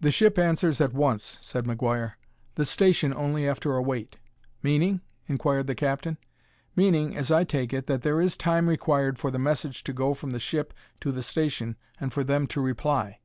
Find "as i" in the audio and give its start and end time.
7.16-7.44